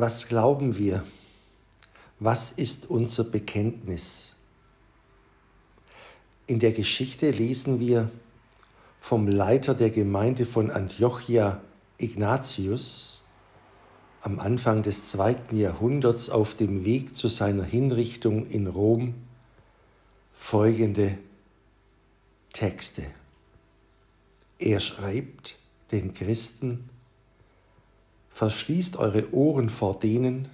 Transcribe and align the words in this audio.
Was 0.00 0.28
glauben 0.28 0.76
wir? 0.76 1.02
Was 2.20 2.52
ist 2.52 2.88
unser 2.88 3.24
Bekenntnis? 3.24 4.34
In 6.46 6.60
der 6.60 6.70
Geschichte 6.70 7.32
lesen 7.32 7.80
wir 7.80 8.08
vom 9.00 9.26
Leiter 9.26 9.74
der 9.74 9.90
Gemeinde 9.90 10.46
von 10.46 10.70
Antiochia, 10.70 11.60
Ignatius, 11.96 13.22
am 14.20 14.38
Anfang 14.38 14.84
des 14.84 15.08
zweiten 15.08 15.58
Jahrhunderts 15.58 16.30
auf 16.30 16.54
dem 16.54 16.84
Weg 16.84 17.16
zu 17.16 17.26
seiner 17.26 17.64
Hinrichtung 17.64 18.46
in 18.46 18.68
Rom 18.68 19.14
folgende 20.32 21.18
Texte. 22.52 23.02
Er 24.60 24.78
schreibt 24.78 25.56
den 25.90 26.12
Christen, 26.12 26.88
Verschließt 28.38 28.98
eure 28.98 29.34
Ohren 29.34 29.68
vor 29.68 29.98
denen, 29.98 30.46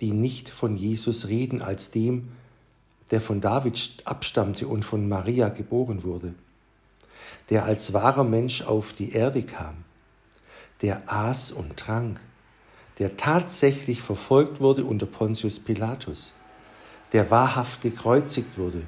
die 0.00 0.12
nicht 0.12 0.48
von 0.48 0.76
Jesus 0.76 1.26
reden 1.26 1.60
als 1.60 1.90
dem, 1.90 2.28
der 3.10 3.20
von 3.20 3.40
David 3.40 3.96
abstammte 4.04 4.68
und 4.68 4.84
von 4.84 5.08
Maria 5.08 5.48
geboren 5.48 6.04
wurde, 6.04 6.34
der 7.50 7.64
als 7.64 7.94
wahrer 7.94 8.22
Mensch 8.22 8.62
auf 8.62 8.92
die 8.92 9.10
Erde 9.10 9.42
kam, 9.42 9.74
der 10.82 11.12
aß 11.12 11.50
und 11.50 11.76
trank, 11.76 12.20
der 13.00 13.16
tatsächlich 13.16 14.00
verfolgt 14.00 14.60
wurde 14.60 14.84
unter 14.84 15.06
Pontius 15.06 15.58
Pilatus, 15.58 16.32
der 17.12 17.28
wahrhaft 17.28 17.80
gekreuzigt 17.80 18.56
wurde 18.56 18.82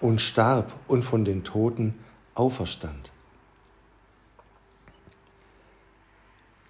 und 0.00 0.20
starb 0.20 0.72
und 0.86 1.02
von 1.02 1.24
den 1.24 1.42
Toten 1.42 1.96
auferstand. 2.36 3.10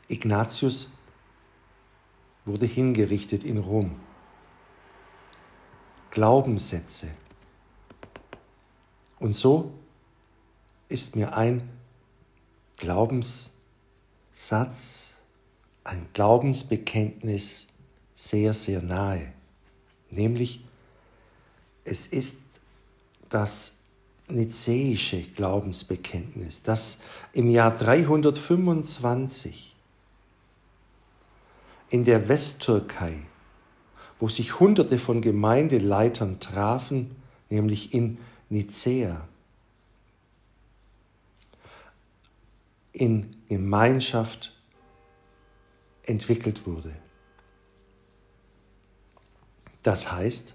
Ignatius 0.08 0.90
wurde 2.44 2.66
hingerichtet 2.66 3.44
in 3.44 3.58
Rom. 3.58 3.94
Glaubenssätze. 6.10 7.08
Und 9.18 9.34
so 9.34 9.72
ist 10.88 11.14
mir 11.16 11.36
ein 11.36 11.68
Glaubenssatz, 12.78 13.52
ein 15.84 16.08
Glaubensbekenntnis 16.14 17.68
sehr, 18.14 18.54
sehr 18.54 18.82
nahe. 18.82 19.32
Nämlich, 20.10 20.64
es 21.84 22.06
ist 22.06 22.38
das 23.28 23.78
nizäische 24.28 25.22
Glaubensbekenntnis, 25.22 26.62
das 26.62 27.00
im 27.32 27.50
Jahr 27.50 27.76
325 27.76 29.74
in 31.90 32.04
der 32.04 32.28
Westtürkei, 32.28 33.14
wo 34.18 34.28
sich 34.28 34.60
Hunderte 34.60 34.98
von 34.98 35.20
Gemeindeleitern 35.20 36.40
trafen, 36.40 37.16
nämlich 37.48 37.94
in 37.94 38.18
Nicäa, 38.48 39.26
in 42.92 43.30
Gemeinschaft 43.48 44.54
entwickelt 46.02 46.66
wurde. 46.66 46.94
Das 49.82 50.10
heißt, 50.12 50.54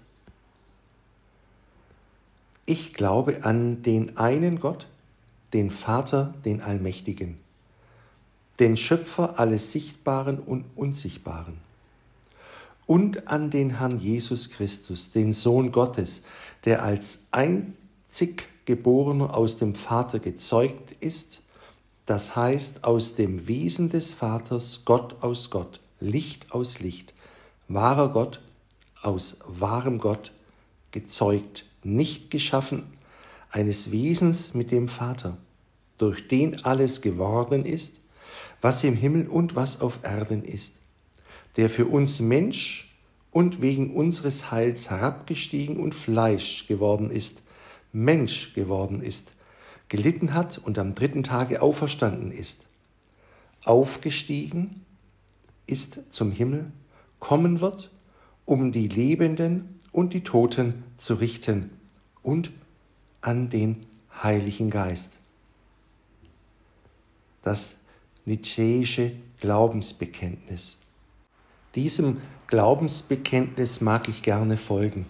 ich 2.66 2.94
glaube 2.94 3.44
an 3.44 3.82
den 3.82 4.16
einen 4.16 4.60
Gott, 4.60 4.88
den 5.52 5.70
Vater, 5.70 6.32
den 6.44 6.62
Allmächtigen 6.62 7.43
den 8.58 8.76
Schöpfer 8.76 9.38
alles 9.38 9.72
Sichtbaren 9.72 10.38
und 10.38 10.64
Unsichtbaren. 10.76 11.58
Und 12.86 13.28
an 13.28 13.50
den 13.50 13.78
Herrn 13.78 13.98
Jesus 13.98 14.50
Christus, 14.50 15.10
den 15.10 15.32
Sohn 15.32 15.72
Gottes, 15.72 16.22
der 16.64 16.82
als 16.82 17.28
einzig 17.30 18.48
Geborener 18.66 19.34
aus 19.34 19.56
dem 19.56 19.74
Vater 19.74 20.18
gezeugt 20.18 20.94
ist, 21.00 21.40
das 22.06 22.36
heißt 22.36 22.84
aus 22.84 23.14
dem 23.14 23.48
Wesen 23.48 23.88
des 23.88 24.12
Vaters, 24.12 24.82
Gott 24.84 25.22
aus 25.22 25.50
Gott, 25.50 25.80
Licht 26.00 26.52
aus 26.52 26.80
Licht, 26.80 27.14
wahrer 27.68 28.10
Gott 28.10 28.40
aus 29.02 29.38
wahrem 29.46 29.98
Gott, 29.98 30.32
gezeugt, 30.90 31.64
nicht 31.82 32.30
geschaffen, 32.30 32.84
eines 33.50 33.90
Wesens 33.90 34.54
mit 34.54 34.70
dem 34.70 34.88
Vater, 34.88 35.36
durch 35.98 36.28
den 36.28 36.64
alles 36.64 37.00
geworden 37.00 37.64
ist, 37.64 38.00
was 38.64 38.82
im 38.82 38.96
Himmel 38.96 39.28
und 39.28 39.56
was 39.56 39.82
auf 39.82 39.98
Erden 40.04 40.42
ist, 40.42 40.76
der 41.58 41.68
für 41.68 41.84
uns 41.84 42.20
Mensch 42.20 42.96
und 43.30 43.60
wegen 43.60 43.94
unseres 43.94 44.50
Heils 44.50 44.88
herabgestiegen 44.88 45.76
und 45.76 45.94
Fleisch 45.94 46.66
geworden 46.66 47.10
ist, 47.10 47.42
Mensch 47.92 48.54
geworden 48.54 49.02
ist, 49.02 49.34
gelitten 49.90 50.32
hat 50.32 50.56
und 50.56 50.78
am 50.78 50.94
dritten 50.94 51.22
Tage 51.22 51.60
auferstanden 51.60 52.32
ist, 52.32 52.66
aufgestiegen 53.64 54.86
ist 55.66 56.10
zum 56.10 56.32
Himmel, 56.32 56.72
kommen 57.20 57.60
wird, 57.60 57.90
um 58.46 58.72
die 58.72 58.88
Lebenden 58.88 59.78
und 59.92 60.14
die 60.14 60.24
Toten 60.24 60.84
zu 60.96 61.16
richten 61.16 61.68
und 62.22 62.50
an 63.20 63.50
den 63.50 63.84
Heiligen 64.22 64.70
Geist. 64.70 65.18
Das 67.42 67.83
nizäische 68.24 69.12
Glaubensbekenntnis. 69.40 70.78
Diesem 71.74 72.20
Glaubensbekenntnis 72.46 73.80
mag 73.80 74.08
ich 74.08 74.22
gerne 74.22 74.56
folgen, 74.56 75.06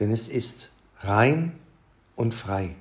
denn 0.00 0.10
es 0.10 0.28
ist 0.28 0.70
rein 1.00 1.52
und 2.16 2.34
frei. 2.34 2.74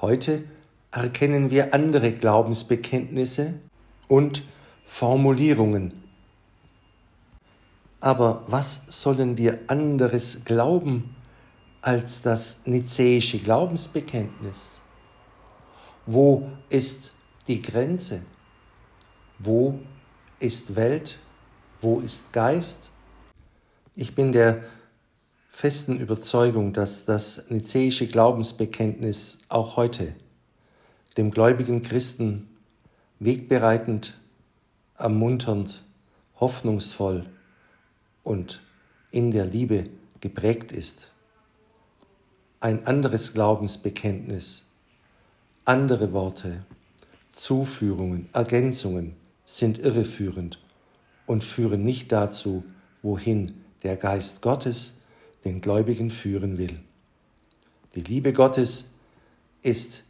Heute 0.00 0.44
erkennen 0.90 1.50
wir 1.50 1.72
andere 1.72 2.12
Glaubensbekenntnisse 2.12 3.54
und 4.08 4.42
Formulierungen. 4.84 5.92
Aber 8.00 8.44
was 8.48 8.86
sollen 9.02 9.36
wir 9.36 9.58
anderes 9.66 10.44
glauben 10.44 11.14
als 11.82 12.22
das 12.22 12.62
nizäische 12.64 13.38
Glaubensbekenntnis? 13.38 14.70
Wo 16.06 16.50
ist 16.70 17.12
die 17.50 17.60
Grenze? 17.60 18.22
Wo 19.40 19.80
ist 20.38 20.76
Welt? 20.76 21.18
Wo 21.80 21.98
ist 21.98 22.32
Geist? 22.32 22.90
Ich 23.96 24.14
bin 24.14 24.30
der 24.30 24.62
festen 25.48 25.98
Überzeugung, 25.98 26.72
dass 26.72 27.04
das 27.06 27.50
nizäische 27.50 28.06
Glaubensbekenntnis 28.06 29.38
auch 29.48 29.76
heute 29.76 30.14
dem 31.16 31.32
gläubigen 31.32 31.82
Christen 31.82 32.48
wegbereitend, 33.18 34.16
ermunternd, 34.96 35.82
hoffnungsvoll 36.38 37.26
und 38.22 38.62
in 39.10 39.32
der 39.32 39.44
Liebe 39.44 39.90
geprägt 40.20 40.70
ist. 40.70 41.10
Ein 42.60 42.86
anderes 42.86 43.34
Glaubensbekenntnis, 43.34 44.66
andere 45.64 46.12
Worte, 46.12 46.64
Zuführungen, 47.32 48.28
Ergänzungen 48.32 49.14
sind 49.44 49.78
irreführend 49.78 50.58
und 51.26 51.44
führen 51.44 51.84
nicht 51.84 52.12
dazu, 52.12 52.64
wohin 53.02 53.54
der 53.82 53.96
Geist 53.96 54.42
Gottes 54.42 54.98
den 55.44 55.60
Gläubigen 55.60 56.10
führen 56.10 56.58
will. 56.58 56.80
Die 57.94 58.02
Liebe 58.02 58.32
Gottes 58.32 58.90
ist 59.62 60.02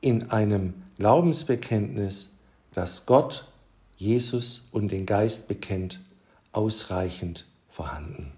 in 0.00 0.30
einem 0.30 0.74
Glaubensbekenntnis, 0.98 2.30
das 2.74 3.06
Gott, 3.06 3.48
Jesus 3.96 4.62
und 4.72 4.90
den 4.90 5.06
Geist 5.06 5.48
bekennt, 5.48 6.00
ausreichend 6.52 7.46
vorhanden. 7.70 8.32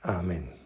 Amen. 0.00 0.63